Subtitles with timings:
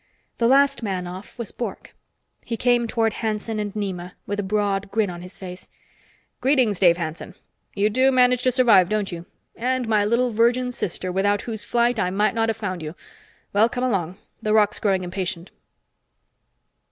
[0.39, 1.95] The last man off was Bork.
[2.43, 5.69] He came toward Hanson and Nema with a broad grin on his face.
[6.41, 7.35] "Greetings, Dave Hanson.
[7.75, 9.27] You do manage to survive, don't you?
[9.55, 12.95] And my little virgin sister, without whose flight I might not have found you.
[13.53, 14.17] Well, come along.
[14.41, 15.51] The roc's growing impatient!"